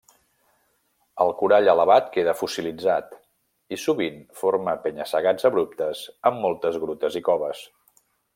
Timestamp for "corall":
1.41-1.67